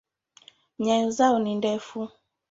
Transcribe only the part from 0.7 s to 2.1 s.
Nyayo zao ni ndefu.